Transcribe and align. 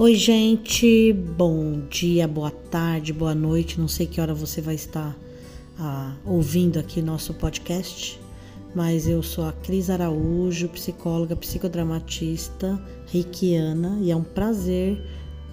Oi, 0.00 0.14
gente, 0.14 1.12
bom 1.12 1.82
dia, 1.90 2.26
boa 2.26 2.50
tarde, 2.50 3.12
boa 3.12 3.34
noite. 3.34 3.78
Não 3.78 3.86
sei 3.86 4.06
que 4.06 4.18
hora 4.18 4.32
você 4.32 4.58
vai 4.58 4.74
estar 4.74 5.14
ah, 5.78 6.14
ouvindo 6.24 6.78
aqui 6.78 7.02
nosso 7.02 7.34
podcast, 7.34 8.18
mas 8.74 9.06
eu 9.06 9.22
sou 9.22 9.44
a 9.44 9.52
Cris 9.52 9.90
Araújo, 9.90 10.70
psicóloga, 10.70 11.36
psicodramatista, 11.36 12.82
reikiana, 13.08 13.98
e 14.00 14.10
é 14.10 14.16
um 14.16 14.24
prazer 14.24 14.98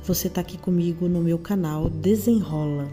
você 0.02 0.28
estar 0.30 0.39
aqui 0.39 0.57
comigo 0.57 1.10
no 1.10 1.20
meu 1.20 1.38
canal 1.38 1.89
Desenrola. 1.89 2.88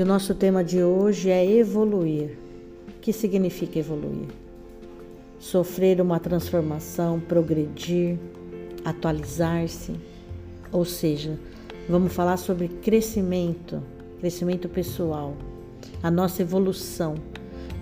E 0.00 0.02
o 0.02 0.06
nosso 0.06 0.34
tema 0.34 0.64
de 0.64 0.82
hoje 0.82 1.28
é 1.28 1.44
evoluir. 1.44 2.38
O 2.88 3.00
que 3.02 3.12
significa 3.12 3.80
evoluir? 3.80 4.28
Sofrer 5.38 6.00
uma 6.00 6.18
transformação, 6.18 7.20
progredir, 7.20 8.16
atualizar-se. 8.82 9.92
Ou 10.72 10.86
seja, 10.86 11.38
vamos 11.86 12.14
falar 12.14 12.38
sobre 12.38 12.68
crescimento, 12.68 13.82
crescimento 14.20 14.70
pessoal, 14.70 15.36
a 16.02 16.10
nossa 16.10 16.40
evolução. 16.40 17.16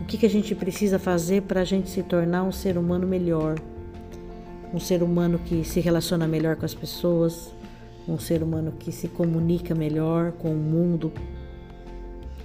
O 0.00 0.04
que, 0.04 0.18
que 0.18 0.26
a 0.26 0.30
gente 0.30 0.56
precisa 0.56 0.98
fazer 0.98 1.42
para 1.42 1.60
a 1.60 1.64
gente 1.64 1.88
se 1.88 2.02
tornar 2.02 2.42
um 2.42 2.50
ser 2.50 2.76
humano 2.76 3.06
melhor? 3.06 3.60
Um 4.74 4.80
ser 4.80 5.04
humano 5.04 5.38
que 5.38 5.62
se 5.62 5.78
relaciona 5.78 6.26
melhor 6.26 6.56
com 6.56 6.64
as 6.64 6.74
pessoas, 6.74 7.54
um 8.08 8.18
ser 8.18 8.42
humano 8.42 8.72
que 8.76 8.90
se 8.90 9.06
comunica 9.06 9.72
melhor 9.72 10.32
com 10.32 10.50
o 10.50 10.56
mundo, 10.56 11.12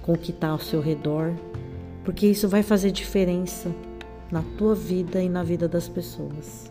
com 0.04 0.12
o 0.12 0.18
que 0.18 0.32
está 0.32 0.48
ao 0.48 0.58
seu 0.58 0.82
redor, 0.82 1.32
porque 2.04 2.26
isso 2.26 2.46
vai 2.46 2.62
fazer 2.62 2.90
diferença 2.90 3.74
na 4.30 4.42
tua 4.58 4.74
vida 4.74 5.22
e 5.22 5.30
na 5.30 5.42
vida 5.42 5.66
das 5.66 5.88
pessoas. 5.88 6.70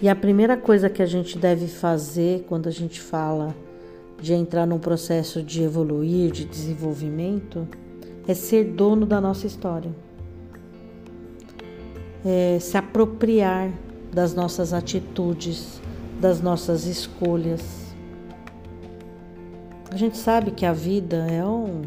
E 0.00 0.08
a 0.08 0.16
primeira 0.16 0.56
coisa 0.56 0.88
que 0.88 1.02
a 1.02 1.06
gente 1.06 1.36
deve 1.36 1.66
fazer 1.66 2.46
quando 2.48 2.66
a 2.66 2.72
gente 2.72 2.98
fala 3.02 3.54
de 4.22 4.32
entrar 4.32 4.64
num 4.64 4.78
processo 4.78 5.42
de 5.42 5.62
evoluir, 5.62 6.30
de 6.30 6.46
desenvolvimento, 6.46 7.68
é 8.26 8.32
ser 8.32 8.64
dono 8.72 9.04
da 9.04 9.20
nossa 9.20 9.46
história. 9.46 9.90
É 12.24 12.58
se 12.58 12.76
apropriar 12.76 13.70
das 14.12 14.34
nossas 14.34 14.72
atitudes, 14.72 15.80
das 16.20 16.40
nossas 16.40 16.86
escolhas. 16.86 17.94
A 19.90 19.96
gente 19.96 20.18
sabe 20.18 20.50
que 20.50 20.66
a 20.66 20.72
vida 20.72 21.26
é 21.30 21.44
um 21.44 21.82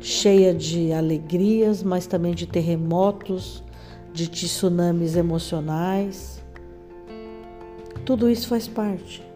cheia 0.00 0.54
de 0.54 0.92
alegrias, 0.92 1.82
mas 1.82 2.06
também 2.06 2.34
de 2.34 2.46
terremotos, 2.46 3.64
de 4.12 4.28
tsunamis 4.28 5.16
emocionais. 5.16 6.44
Tudo 8.04 8.28
isso 8.28 8.48
faz 8.48 8.68
parte. 8.68 9.26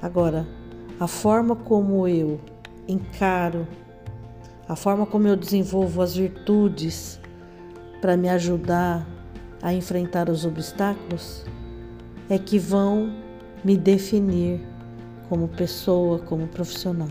Agora, 0.00 0.46
a 0.98 1.06
forma 1.06 1.54
como 1.54 2.08
eu 2.08 2.40
encaro, 2.88 3.66
a 4.68 4.74
forma 4.74 5.06
como 5.06 5.28
eu 5.28 5.36
desenvolvo 5.36 6.00
as 6.00 6.16
virtudes 6.16 7.20
para 8.00 8.16
me 8.16 8.28
ajudar 8.28 9.06
a 9.64 9.72
enfrentar 9.72 10.28
os 10.28 10.44
obstáculos 10.44 11.42
é 12.28 12.38
que 12.38 12.58
vão 12.58 13.14
me 13.64 13.78
definir 13.78 14.60
como 15.26 15.48
pessoa, 15.48 16.18
como 16.18 16.46
profissional. 16.46 17.08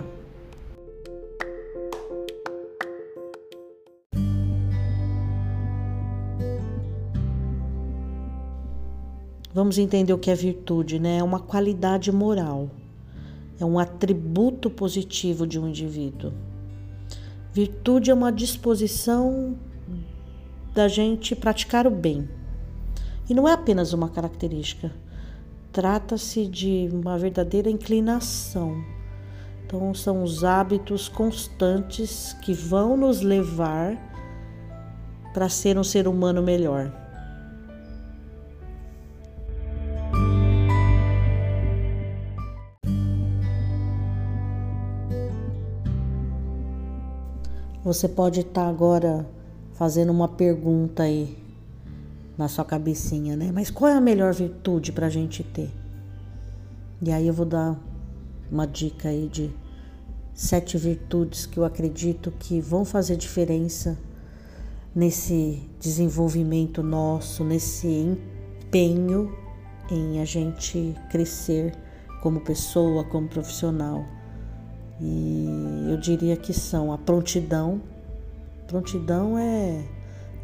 Vamos 9.51 9.79
entender 9.79 10.13
o 10.13 10.19
que 10.19 10.29
é 10.29 10.35
virtude, 10.35 10.99
né? 10.99 11.17
É 11.17 11.23
uma 11.23 11.39
qualidade 11.39 12.11
moral, 12.11 12.69
é 13.59 13.65
um 13.65 13.79
atributo 13.79 14.69
positivo 14.69 15.47
de 15.47 15.59
um 15.59 15.67
indivíduo. 15.67 16.31
Virtude 17.51 18.11
é 18.11 18.13
uma 18.13 18.31
disposição 18.31 19.57
da 20.71 20.87
gente 20.87 21.35
praticar 21.35 21.87
o 21.87 21.91
bem, 21.91 22.27
e 23.29 23.33
não 23.33 23.47
é 23.47 23.53
apenas 23.53 23.93
uma 23.93 24.09
característica, 24.09 24.91
trata-se 25.71 26.45
de 26.45 26.89
uma 26.91 27.17
verdadeira 27.17 27.69
inclinação. 27.69 28.83
Então, 29.65 29.93
são 29.93 30.23
os 30.23 30.43
hábitos 30.43 31.09
constantes 31.09 32.33
que 32.43 32.53
vão 32.53 32.95
nos 32.95 33.21
levar 33.21 33.97
para 35.33 35.49
ser 35.49 35.77
um 35.77 35.83
ser 35.83 36.07
humano 36.07 36.43
melhor. 36.43 36.91
Você 47.83 48.07
pode 48.07 48.41
estar 48.41 48.67
agora 48.67 49.25
fazendo 49.73 50.11
uma 50.11 50.27
pergunta 50.27 51.03
aí 51.03 51.42
na 52.37 52.47
sua 52.47 52.65
cabecinha, 52.65 53.35
né? 53.35 53.51
Mas 53.53 53.69
qual 53.69 53.91
é 53.91 53.95
a 53.95 54.01
melhor 54.01 54.33
virtude 54.33 54.91
para 54.91 55.07
a 55.07 55.09
gente 55.09 55.43
ter? 55.43 55.71
E 57.01 57.11
aí 57.11 57.27
eu 57.27 57.33
vou 57.33 57.45
dar 57.45 57.79
uma 58.51 58.65
dica 58.65 59.09
aí 59.09 59.27
de 59.27 59.51
sete 60.33 60.77
virtudes 60.77 61.45
que 61.45 61.57
eu 61.57 61.65
acredito 61.65 62.31
que 62.31 62.59
vão 62.59 62.83
fazer 62.83 63.15
diferença 63.15 63.97
nesse 64.95 65.61
desenvolvimento 65.79 66.81
nosso, 66.81 67.43
nesse 67.43 67.87
empenho 67.87 69.35
em 69.91 70.21
a 70.21 70.25
gente 70.25 70.95
crescer 71.11 71.73
como 72.21 72.41
pessoa, 72.41 73.03
como 73.03 73.27
profissional. 73.27 74.05
E 75.01 75.87
eu 75.89 75.97
diria 75.97 76.37
que 76.37 76.53
são 76.53 76.93
a 76.93 76.97
prontidão. 76.97 77.81
Prontidão 78.67 79.37
é 79.37 79.83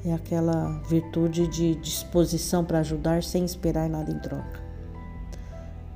é 0.06 0.14
aquela 0.14 0.80
virtude 0.88 1.48
de 1.48 1.76
disposição 1.76 2.64
para 2.64 2.80
ajudar 2.80 3.24
sem 3.24 3.44
esperar 3.44 3.90
nada 3.90 4.12
em 4.12 4.20
troca. 4.20 4.60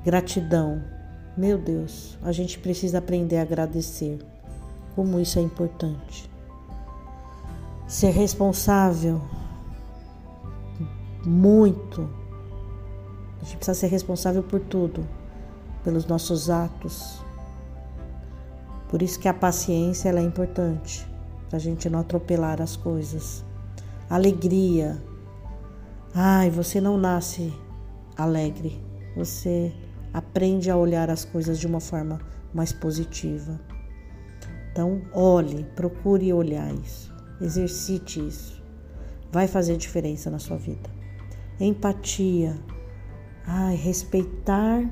Gratidão. 0.04 0.82
Meu 1.36 1.58
Deus, 1.58 2.18
a 2.22 2.30
gente 2.30 2.58
precisa 2.58 2.98
aprender 2.98 3.38
a 3.38 3.42
agradecer. 3.42 4.18
Como 4.94 5.18
isso 5.18 5.38
é 5.38 5.42
importante. 5.42 6.30
Ser 7.88 8.10
responsável. 8.10 9.20
Muito. 11.24 12.08
A 13.40 13.44
gente 13.44 13.56
precisa 13.56 13.78
ser 13.78 13.88
responsável 13.88 14.42
por 14.42 14.60
tudo, 14.60 15.06
pelos 15.82 16.06
nossos 16.06 16.50
atos. 16.50 17.20
Por 18.88 19.02
isso 19.02 19.18
que 19.18 19.26
a 19.26 19.34
paciência 19.34 20.10
é 20.10 20.22
importante, 20.22 21.04
para 21.48 21.56
a 21.56 21.60
gente 21.60 21.90
não 21.90 21.98
atropelar 21.98 22.62
as 22.62 22.76
coisas 22.76 23.44
alegria. 24.08 25.02
Ai, 26.14 26.50
você 26.50 26.80
não 26.80 26.96
nasce 26.96 27.52
alegre, 28.16 28.80
você 29.16 29.72
aprende 30.12 30.70
a 30.70 30.76
olhar 30.76 31.10
as 31.10 31.24
coisas 31.24 31.58
de 31.58 31.66
uma 31.66 31.80
forma 31.80 32.20
mais 32.52 32.72
positiva. 32.72 33.60
Então, 34.70 35.02
olhe, 35.12 35.64
procure 35.74 36.32
olhar 36.32 36.72
isso, 36.74 37.12
exercite 37.40 38.24
isso, 38.24 38.62
vai 39.32 39.48
fazer 39.48 39.76
diferença 39.76 40.30
na 40.30 40.38
sua 40.38 40.56
vida. 40.56 40.90
Empatia, 41.58 42.56
ai, 43.46 43.74
respeitar 43.76 44.88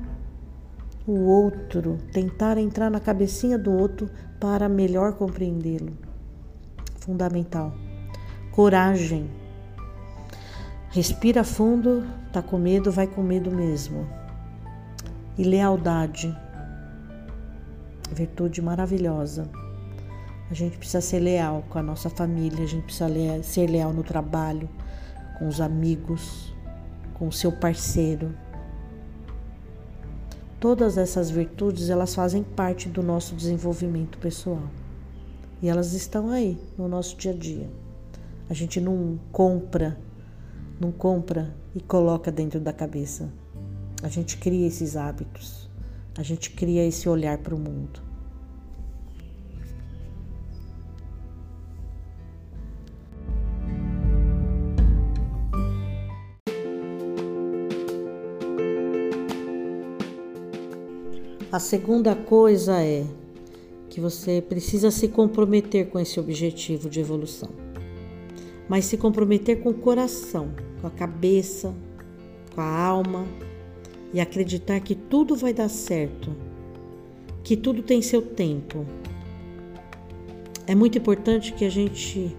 o 1.05 1.19
outro, 1.25 1.97
tentar 2.11 2.57
entrar 2.57 2.89
na 2.89 2.99
cabecinha 2.99 3.57
do 3.57 3.71
outro 3.71 4.09
para 4.39 4.67
melhor 4.69 5.13
compreendê-lo. 5.13 5.93
Fundamental 6.95 7.73
coragem. 8.53 9.29
Respira 10.91 11.43
fundo, 11.43 12.05
tá 12.31 12.39
com 12.41 12.57
medo, 12.57 12.91
vai 12.91 13.07
com 13.07 13.23
medo 13.23 13.49
mesmo. 13.49 14.07
E 15.35 15.43
lealdade. 15.43 16.35
Virtude 18.11 18.61
maravilhosa. 18.61 19.49
A 20.51 20.53
gente 20.53 20.77
precisa 20.77 21.01
ser 21.01 21.19
leal 21.19 21.63
com 21.67 21.79
a 21.79 21.81
nossa 21.81 22.11
família, 22.11 22.63
a 22.63 22.67
gente 22.67 22.83
precisa 22.83 23.09
ser 23.41 23.67
leal 23.67 23.91
no 23.91 24.03
trabalho, 24.03 24.69
com 25.39 25.47
os 25.47 25.59
amigos, 25.59 26.53
com 27.15 27.27
o 27.27 27.31
seu 27.31 27.51
parceiro. 27.51 28.35
Todas 30.59 30.95
essas 30.95 31.31
virtudes, 31.31 31.89
elas 31.89 32.13
fazem 32.13 32.43
parte 32.43 32.87
do 32.87 33.01
nosso 33.01 33.33
desenvolvimento 33.35 34.19
pessoal. 34.19 34.61
E 35.59 35.67
elas 35.67 35.93
estão 35.93 36.29
aí 36.29 36.59
no 36.77 36.87
nosso 36.87 37.17
dia 37.17 37.31
a 37.31 37.35
dia. 37.35 37.83
A 38.49 38.53
gente 38.53 38.79
não 38.79 39.19
compra 39.31 39.97
não 40.79 40.91
compra 40.91 41.55
e 41.75 41.81
coloca 41.81 42.31
dentro 42.31 42.59
da 42.59 42.73
cabeça. 42.73 43.31
A 44.01 44.09
gente 44.09 44.37
cria 44.37 44.67
esses 44.67 44.97
hábitos, 44.97 45.69
a 46.17 46.23
gente 46.23 46.51
cria 46.51 46.85
esse 46.85 47.07
olhar 47.07 47.37
para 47.37 47.55
o 47.55 47.59
mundo. 47.59 48.01
A 61.49 61.59
segunda 61.59 62.15
coisa 62.15 62.81
é 62.81 63.05
que 63.87 64.01
você 64.01 64.41
precisa 64.41 64.89
se 64.89 65.07
comprometer 65.07 65.87
com 65.87 65.99
esse 65.99 66.19
objetivo 66.19 66.89
de 66.89 66.99
evolução, 66.99 67.49
mas 68.73 68.85
se 68.85 68.97
comprometer 68.97 69.61
com 69.61 69.69
o 69.69 69.73
coração, 69.75 70.49
com 70.81 70.87
a 70.87 70.89
cabeça, 70.89 71.75
com 72.55 72.59
a 72.59 72.83
alma 72.83 73.23
e 74.11 74.19
acreditar 74.19 74.79
que 74.79 74.95
tudo 74.95 75.35
vai 75.35 75.53
dar 75.53 75.69
certo, 75.69 76.35
que 77.43 77.55
tudo 77.55 77.83
tem 77.83 78.01
seu 78.01 78.19
tempo. 78.19 78.83
É 80.65 80.73
muito 80.73 80.97
importante 80.97 81.53
que 81.53 81.65
a 81.65 81.69
gente 81.69 82.35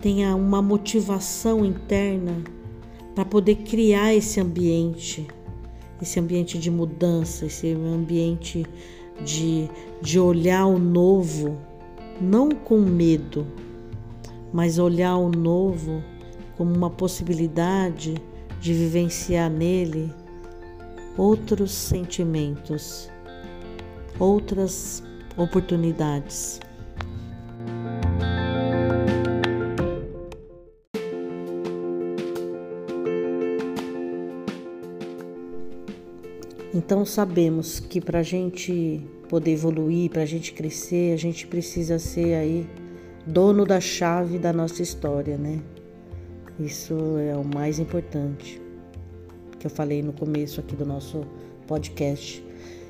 tenha 0.00 0.34
uma 0.34 0.60
motivação 0.60 1.64
interna 1.64 2.42
para 3.14 3.24
poder 3.24 3.54
criar 3.58 4.12
esse 4.12 4.40
ambiente 4.40 5.28
esse 6.00 6.18
ambiente 6.18 6.58
de 6.58 6.72
mudança, 6.72 7.46
esse 7.46 7.70
ambiente 7.72 8.66
de, 9.24 9.68
de 10.02 10.18
olhar 10.18 10.66
o 10.66 10.76
novo, 10.76 11.56
não 12.20 12.50
com 12.50 12.80
medo, 12.80 13.46
mas 14.52 14.78
olhar 14.78 15.16
o 15.16 15.30
novo 15.30 16.02
como 16.56 16.74
uma 16.74 16.90
possibilidade 16.90 18.14
de 18.60 18.74
vivenciar 18.74 19.50
nele 19.50 20.12
outros 21.16 21.72
sentimentos, 21.72 23.10
outras 24.18 25.02
oportunidades. 25.36 26.60
Então 36.74 37.04
sabemos 37.04 37.78
que 37.78 38.00
para 38.00 38.20
a 38.20 38.22
gente 38.22 39.06
poder 39.28 39.52
evoluir, 39.52 40.10
para 40.10 40.22
a 40.22 40.26
gente 40.26 40.52
crescer, 40.52 41.12
a 41.12 41.16
gente 41.16 41.46
precisa 41.46 41.98
ser 41.98 42.34
aí 42.34 42.66
dono 43.26 43.64
da 43.64 43.80
chave 43.80 44.38
da 44.38 44.52
nossa 44.52 44.82
história, 44.82 45.36
né? 45.36 45.60
Isso 46.58 46.94
é 47.18 47.36
o 47.36 47.44
mais 47.44 47.78
importante 47.78 48.60
que 49.58 49.66
eu 49.66 49.70
falei 49.70 50.02
no 50.02 50.12
começo 50.12 50.60
aqui 50.60 50.74
do 50.74 50.84
nosso 50.84 51.24
podcast. 51.66 52.44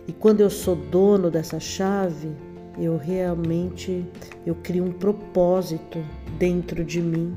E 0.08 0.12
quando 0.12 0.40
eu 0.40 0.50
sou 0.50 0.75
dono 0.75 1.31
dessa 1.31 1.61
chave, 1.61 2.31
eu 2.79 2.96
realmente 2.96 4.05
eu 4.46 4.55
crio 4.55 4.84
um 4.84 4.93
propósito 4.93 5.99
dentro 6.38 6.82
de 6.82 7.00
mim 7.00 7.37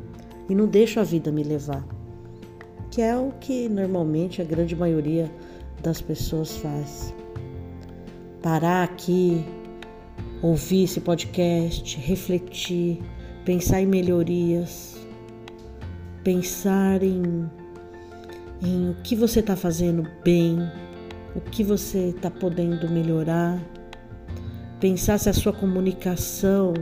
e 0.50 0.56
não 0.56 0.68
deixo 0.68 1.00
a 1.00 1.04
vida 1.04 1.32
me 1.32 1.44
levar. 1.44 1.86
Que 2.90 3.02
é 3.02 3.16
o 3.18 3.32
que 3.42 3.68
normalmente 3.68 4.42
a 4.42 4.46
grande 4.46 4.76
maioria 4.76 5.30
das 5.84 6.02
pessoas 6.02 6.56
faz. 6.58 7.14
Parar 8.42 8.84
aqui, 8.84 9.44
ouvir 10.42 10.84
esse 10.84 11.02
podcast, 11.02 11.98
refletir, 11.98 13.00
pensar 13.44 13.82
em 13.82 13.86
melhorias, 13.86 14.96
pensar 16.24 17.02
em, 17.04 17.50
em 18.62 18.90
o 18.90 18.96
que 19.04 19.16
você 19.16 19.40
está 19.40 19.56
fazendo 19.56 20.08
bem, 20.24 20.60
o 21.36 21.42
que 21.42 21.64
você 21.64 22.10
está 22.10 22.30
podendo 22.30 22.90
melhorar, 22.90 23.62
pensar 24.80 25.18
se 25.18 25.30
a 25.30 25.34
sua 25.34 25.54
comunicação 25.54 26.74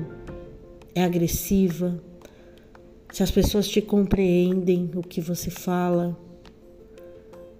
é 0.96 1.04
agressiva, 1.04 2.02
se 3.12 3.24
as 3.24 3.32
pessoas 3.32 3.68
te 3.68 3.82
compreendem 3.82 4.92
o 4.96 5.02
que 5.02 5.22
você 5.22 5.50
fala. 5.50 6.18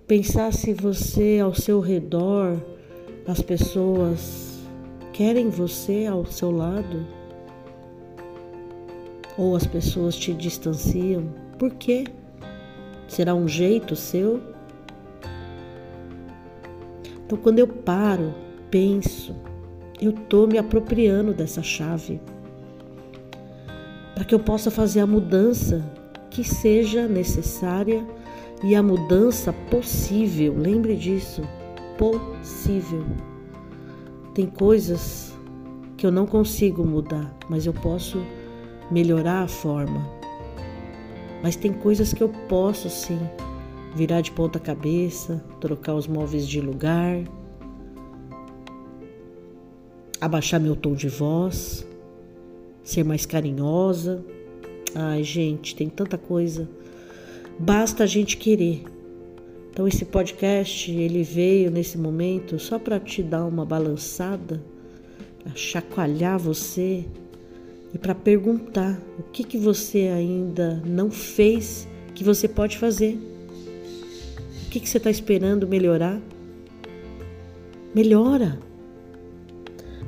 Pensar 0.08 0.52
se 0.52 0.74
você 0.74 1.40
ao 1.42 1.54
seu 1.54 1.80
redor, 1.80 2.60
as 3.28 3.42
pessoas 3.42 4.53
querem 5.14 5.50
você 5.50 6.08
ao 6.08 6.26
seu 6.26 6.52
lado 6.52 7.06
ou 9.38 9.56
as 9.56 9.66
pessoas 9.66 10.16
te 10.16 10.34
distanciam. 10.34 11.30
Por 11.58 11.72
quê? 11.76 12.06
Será 13.08 13.36
um 13.36 13.48
jeito 13.48 13.96
seu? 13.96 14.42
Então, 17.26 17.38
quando 17.38 17.60
eu 17.60 17.68
paro, 17.68 18.34
penso, 18.70 19.36
eu 20.02 20.12
estou 20.12 20.48
me 20.48 20.58
apropriando 20.58 21.34
dessa 21.34 21.62
chave 21.62 22.20
para 24.14 24.26
que 24.26 24.36
eu 24.36 24.40
possa 24.40 24.70
fazer 24.70 25.00
a 25.00 25.08
mudança 25.08 25.84
que 26.30 26.44
seja 26.44 27.08
necessária 27.08 28.06
e 28.64 28.76
a 28.76 28.84
mudança 28.84 29.54
possível. 29.70 30.56
Lembre 30.58 30.96
disso, 30.96 31.42
possível. 31.98 33.33
Tem 34.34 34.46
coisas 34.48 35.34
que 35.98 36.06
eu 36.06 36.12
não 36.12 36.26
consigo 36.26 36.84
mudar, 36.84 37.36
mas 37.50 37.66
eu 37.66 37.74
posso 37.74 38.18
melhorar 38.92 39.44
a 39.44 39.48
forma. 39.48 40.02
Mas 41.42 41.56
tem 41.56 41.72
coisas 41.72 42.14
que 42.14 42.24
eu 42.24 42.30
posso 42.48 42.90
sim 42.90 43.20
virar 43.96 44.22
de 44.22 44.32
ponta 44.32 44.60
cabeça, 44.60 45.44
trocar 45.60 45.94
os 45.94 46.08
móveis 46.08 46.48
de 46.48 46.60
lugar, 46.60 47.24
abaixar 50.20 50.60
meu 50.60 50.76
tom 50.76 50.94
de 50.94 51.10
voz, 51.10 51.86
ser 52.84 53.04
mais 53.04 53.26
carinhosa. 53.26 54.24
Ai, 54.96 55.24
gente, 55.24 55.76
tem 55.76 55.90
tanta 55.90 56.18
coisa 56.18 56.68
Basta 57.60 58.04
a 58.04 58.08
gente 58.08 58.38
querer. 58.38 58.84
Então 59.74 59.88
esse 59.88 60.06
podcast 60.06 60.92
ele 60.92 61.24
veio 61.24 61.72
nesse 61.72 61.98
momento 61.98 62.60
só 62.60 62.78
para 62.78 63.00
te 63.00 63.24
dar 63.24 63.44
uma 63.44 63.66
balançada, 63.66 64.64
para 65.42 65.56
chacoalhar 65.56 66.38
você 66.38 67.04
e 67.92 67.98
para 67.98 68.14
perguntar 68.14 69.02
o 69.18 69.24
que 69.24 69.44
que 69.44 69.58
você 69.58 70.12
ainda 70.16 70.80
não 70.86 71.10
fez 71.10 71.88
que 72.14 72.24
você 72.24 72.48
pode 72.48 72.78
fazer. 72.78 73.18
O 74.68 74.70
que 74.70 74.80
que 74.80 74.88
você 74.88 74.98
está 74.98 75.10
esperando 75.10 75.68
melhorar? 75.68 76.22
Melhora. 77.96 78.60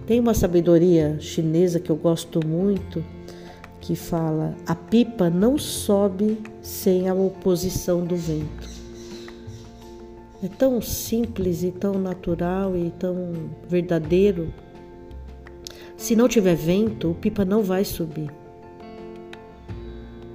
Tem 0.06 0.20
uma 0.20 0.36
sabedoria 0.36 1.18
chinesa 1.20 1.80
que 1.80 1.90
eu 1.90 1.96
gosto 1.96 2.40
muito 2.46 3.04
que 3.82 3.96
fala: 3.96 4.56
a 4.68 4.76
pipa 4.76 5.28
não 5.28 5.58
sobe 5.58 6.38
sem 6.62 7.10
a 7.10 7.16
oposição 7.16 8.06
do 8.06 8.16
vento. 8.16 8.75
É 10.46 10.48
tão 10.48 10.80
simples 10.80 11.64
e 11.64 11.72
tão 11.72 11.96
natural 11.96 12.78
e 12.78 12.92
tão 12.92 13.34
verdadeiro. 13.68 14.54
Se 15.98 16.16
não 16.16 16.28
tiver 16.28 16.54
vento, 16.54 17.10
o 17.10 17.16
pipa 17.16 17.44
não 17.44 17.64
vai 17.64 17.84
subir. 17.84 18.30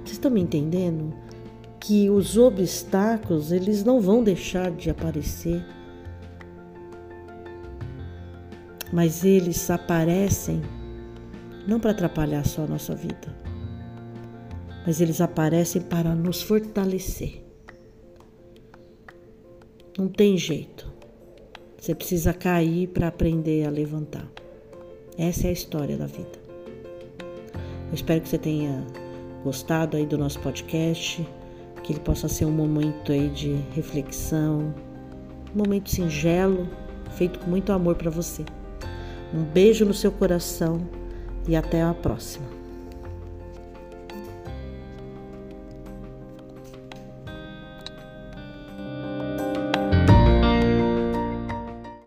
Vocês 0.03 0.11
estão 0.11 0.29
me 0.29 0.41
entendendo? 0.41 1.13
Que 1.79 2.09
os 2.09 2.37
obstáculos, 2.37 3.53
eles 3.53 3.85
não 3.85 4.01
vão 4.01 4.21
deixar 4.21 4.69
de 4.69 4.89
aparecer. 4.89 5.65
Mas 8.91 9.23
eles 9.23 9.71
aparecem 9.71 10.61
não 11.65 11.79
para 11.79 11.91
atrapalhar 11.91 12.45
só 12.45 12.65
a 12.65 12.67
nossa 12.67 12.93
vida, 12.93 13.33
mas 14.85 14.99
eles 14.99 15.21
aparecem 15.21 15.81
para 15.81 16.13
nos 16.13 16.41
fortalecer. 16.41 17.50
Não 20.01 20.07
tem 20.07 20.35
jeito. 20.35 20.91
Você 21.77 21.93
precisa 21.93 22.33
cair 22.33 22.87
para 22.87 23.09
aprender 23.09 23.67
a 23.67 23.69
levantar. 23.69 24.27
Essa 25.15 25.45
é 25.45 25.49
a 25.51 25.53
história 25.53 25.95
da 25.95 26.07
vida. 26.07 26.41
Eu 27.19 27.93
espero 27.93 28.19
que 28.19 28.27
você 28.27 28.39
tenha 28.39 28.83
gostado 29.43 29.95
aí 29.95 30.07
do 30.07 30.17
nosso 30.17 30.39
podcast, 30.39 31.23
que 31.83 31.93
ele 31.93 31.99
possa 31.99 32.27
ser 32.27 32.45
um 32.45 32.51
momento 32.51 33.11
aí 33.11 33.29
de 33.29 33.53
reflexão, 33.75 34.73
um 35.53 35.59
momento 35.59 35.91
singelo, 35.91 36.67
feito 37.11 37.37
com 37.37 37.51
muito 37.51 37.71
amor 37.71 37.93
para 37.93 38.09
você. 38.09 38.43
Um 39.31 39.43
beijo 39.43 39.85
no 39.85 39.93
seu 39.93 40.11
coração 40.11 40.81
e 41.47 41.55
até 41.55 41.83
a 41.83 41.93
próxima. 41.93 42.60